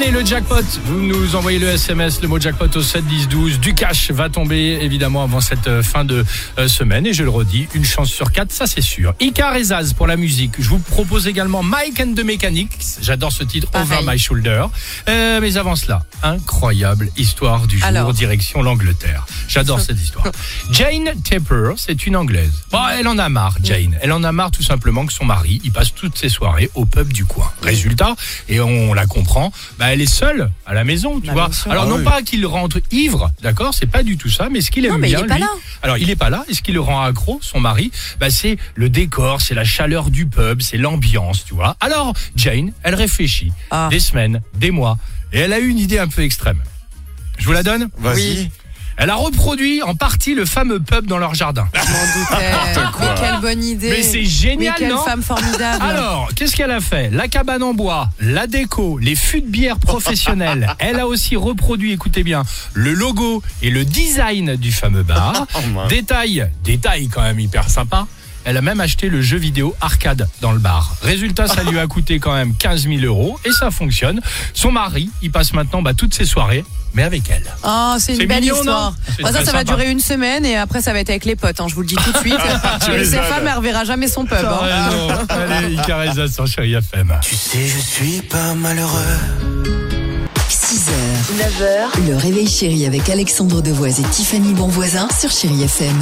Allez, 0.00 0.12
le 0.12 0.24
jackpot. 0.24 0.62
Vous 0.84 1.00
nous 1.02 1.34
envoyez 1.34 1.58
le 1.58 1.68
SMS, 1.68 2.22
le 2.22 2.28
mot 2.28 2.40
jackpot 2.40 2.74
au 2.74 2.80
7 2.80 3.04
10 3.06 3.28
12. 3.28 3.60
Du 3.60 3.74
cash 3.74 4.10
va 4.10 4.30
tomber 4.30 4.78
évidemment 4.80 5.22
avant 5.22 5.40
cette 5.40 5.66
euh, 5.66 5.82
fin 5.82 6.04
de 6.04 6.24
euh, 6.58 6.68
semaine. 6.68 7.06
Et 7.06 7.12
je 7.12 7.22
le 7.22 7.28
redis, 7.28 7.68
une 7.74 7.84
chance 7.84 8.08
sur 8.08 8.32
quatre, 8.32 8.50
ça 8.50 8.66
c'est 8.66 8.80
sûr. 8.80 9.14
Icar 9.20 9.56
et 9.56 9.64
Zaz 9.64 9.92
pour 9.92 10.06
la 10.06 10.16
musique. 10.16 10.52
Je 10.58 10.70
vous 10.70 10.78
propose 10.78 11.26
également 11.26 11.62
Mike 11.62 12.00
and 12.00 12.14
the 12.14 12.24
Mechanics. 12.24 12.78
J'adore 13.02 13.30
ce 13.30 13.44
titre, 13.44 13.70
Pareil. 13.70 13.98
Over 13.98 14.10
My 14.12 14.18
Shoulder. 14.18 14.64
Euh, 15.08 15.38
mais 15.42 15.58
avant 15.58 15.76
cela, 15.76 16.02
incroyable 16.22 17.10
histoire 17.18 17.66
du 17.66 17.78
jour, 17.78 17.86
Alors. 17.86 18.14
direction 18.14 18.62
l'Angleterre. 18.62 19.26
J'adore 19.48 19.80
cette 19.82 20.00
histoire. 20.00 20.24
Jane 20.70 21.10
Tepper, 21.22 21.72
c'est 21.76 22.06
une 22.06 22.16
Anglaise. 22.16 22.52
Bon, 22.72 22.80
elle 22.98 23.06
en 23.06 23.18
a 23.18 23.28
marre, 23.28 23.56
Jane. 23.62 23.98
Elle 24.00 24.12
en 24.12 24.24
a 24.24 24.32
marre 24.32 24.50
tout 24.50 24.62
simplement 24.62 25.04
que 25.04 25.12
son 25.12 25.26
mari, 25.26 25.60
il 25.62 25.72
passe 25.72 25.92
toutes 25.92 26.16
ses 26.16 26.30
soirées 26.30 26.70
au 26.74 26.86
pub 26.86 27.12
du 27.12 27.26
coin. 27.26 27.52
Résultat, 27.60 28.16
et 28.48 28.60
on 28.60 28.94
la 28.94 29.06
comprend, 29.06 29.52
bah, 29.78 29.89
elle 29.92 30.00
est 30.00 30.06
seule 30.12 30.50
à 30.66 30.74
la 30.74 30.84
maison, 30.84 31.20
tu 31.20 31.26
Bah, 31.28 31.32
vois. 31.32 31.50
Alors 31.72 31.84
Ah 31.84 31.88
non 31.88 31.96
oui. 31.98 32.04
pas 32.04 32.22
qu'il 32.22 32.44
rentre 32.46 32.78
ivre, 32.90 33.30
d'accord, 33.42 33.74
c'est 33.74 33.86
pas 33.90 34.02
du 34.02 34.16
tout 34.16 34.28
ça, 34.28 34.48
mais 34.50 34.60
ce 34.60 34.70
qu'il 34.70 34.84
aime 34.86 34.92
Non, 34.92 34.98
mais 34.98 35.08
il 35.10 35.16
bien, 35.16 35.24
est 35.24 35.28
pas 35.28 35.34
lui- 35.34 35.40
là. 35.42 35.48
alors 35.82 35.98
il 35.98 36.08
est 36.10 36.16
pas 36.16 36.30
là, 36.30 36.44
et 36.48 36.54
ce 36.54 36.62
qui 36.62 36.72
le 36.72 36.80
rend 36.80 37.02
accro, 37.02 37.38
son 37.42 37.60
mari, 37.60 37.90
bah, 38.18 38.30
c'est 38.30 38.56
le 38.74 38.88
décor, 38.88 39.40
c'est 39.40 39.54
la 39.54 39.64
chaleur 39.64 40.10
du 40.10 40.26
pub, 40.26 40.62
c'est 40.62 40.76
l'ambiance, 40.76 41.44
tu 41.44 41.54
vois. 41.54 41.76
Alors 41.80 42.14
Jane, 42.36 42.72
elle 42.82 42.94
réfléchit 42.94 43.52
Ah. 43.70 43.88
des 43.90 44.00
semaines, 44.00 44.40
des 44.54 44.70
mois, 44.70 44.98
et 45.32 45.38
elle 45.40 45.52
a 45.52 45.58
eu 45.60 45.68
une 45.68 45.78
idée 45.78 45.98
un 45.98 46.08
peu 46.08 46.22
extrême. 46.22 46.58
Je 47.38 47.46
vous 47.46 47.52
la 47.52 47.62
donne? 47.62 47.88
Vas-y. 47.98 48.16
Oui. 48.20 48.50
Elle 49.02 49.08
a 49.08 49.14
reproduit 49.14 49.82
en 49.82 49.94
partie 49.94 50.34
le 50.34 50.44
fameux 50.44 50.78
pub 50.78 51.06
dans 51.06 51.16
leur 51.16 51.34
jardin. 51.34 51.66
Mais 51.74 53.06
quelle 53.18 53.40
bonne 53.40 53.64
idée. 53.64 53.88
Mais 53.88 54.02
c'est 54.02 54.18
Mais 54.18 54.24
génial, 54.26 54.74
quelle 54.76 54.90
non 54.90 55.02
femme 55.02 55.22
formidable. 55.22 55.82
Alors, 55.82 56.28
qu'est-ce 56.36 56.54
qu'elle 56.54 56.70
a 56.70 56.82
fait? 56.82 57.08
La 57.08 57.26
cabane 57.26 57.62
en 57.62 57.72
bois, 57.72 58.10
la 58.20 58.46
déco, 58.46 58.98
les 58.98 59.14
fûts 59.14 59.40
de 59.40 59.46
bière 59.46 59.78
professionnels. 59.78 60.74
Elle 60.78 61.00
a 61.00 61.06
aussi 61.06 61.34
reproduit, 61.34 61.92
écoutez 61.92 62.22
bien, 62.22 62.42
le 62.74 62.92
logo 62.92 63.42
et 63.62 63.70
le 63.70 63.86
design 63.86 64.56
du 64.56 64.70
fameux 64.70 65.02
bar. 65.02 65.46
Oh, 65.56 65.88
détail, 65.88 66.48
détail 66.64 67.08
quand 67.08 67.22
même 67.22 67.40
hyper 67.40 67.68
sympa. 67.68 68.06
Elle 68.44 68.56
a 68.56 68.62
même 68.62 68.80
acheté 68.80 69.08
le 69.08 69.20
jeu 69.20 69.36
vidéo 69.36 69.74
arcade 69.80 70.28
dans 70.40 70.52
le 70.52 70.58
bar. 70.58 70.94
Résultat, 71.02 71.46
ça 71.46 71.62
lui 71.62 71.78
a 71.78 71.86
coûté 71.86 72.18
quand 72.18 72.32
même 72.32 72.54
15 72.56 72.84
000 72.88 73.00
euros 73.02 73.38
et 73.44 73.52
ça 73.52 73.70
fonctionne. 73.70 74.20
Son 74.54 74.72
mari, 74.72 75.10
il 75.22 75.30
passe 75.30 75.52
maintenant 75.52 75.82
bah, 75.82 75.92
toutes 75.94 76.14
ses 76.14 76.24
soirées, 76.24 76.64
mais 76.94 77.02
avec 77.02 77.28
elle. 77.30 77.44
Oh, 77.64 77.94
c'est 77.98 78.16
une 78.16 78.26
belle 78.26 78.40
mignon, 78.40 78.56
histoire. 78.56 78.92
non 78.92 79.24
Bon, 79.26 79.32
ça, 79.32 79.44
ça 79.44 79.52
va 79.52 79.64
durer 79.64 79.90
une 79.90 80.00
semaine 80.00 80.44
et 80.46 80.56
après, 80.56 80.80
ça 80.80 80.92
va 80.92 81.00
être 81.00 81.10
avec 81.10 81.24
les 81.24 81.36
potes. 81.36 81.60
hein, 81.60 81.66
je 81.68 81.74
vous 81.74 81.82
le 81.82 81.86
dis 81.86 81.96
tout 81.96 82.12
de 82.12 82.18
suite. 82.18 82.34
Et 82.34 83.16
as, 83.16 83.22
femmes, 83.22 83.44
là. 83.44 83.50
elle 83.52 83.58
reverra 83.58 83.84
jamais 83.84 84.08
son 84.08 84.24
pub. 84.24 84.38
T'as 84.40 84.50
hein. 84.50 84.88
raison. 84.90 85.26
Allez, 85.28 85.74
Icareza 85.74 86.28
sur 86.28 86.46
Chéri 86.46 86.74
FM. 86.74 87.14
Tu 87.22 87.34
sais, 87.34 87.66
je 87.66 87.78
suis 87.78 88.22
pas 88.22 88.54
malheureux. 88.54 89.18
6h, 90.48 90.90
9h, 91.36 92.08
le 92.08 92.16
réveil 92.16 92.48
chéri 92.48 92.86
avec 92.86 93.08
Alexandre 93.08 93.60
Devoise 93.60 94.00
et 94.00 94.04
Tiffany 94.04 94.54
Bonvoisin 94.54 95.08
sur 95.18 95.30
Chéri 95.30 95.62
FM. 95.64 96.00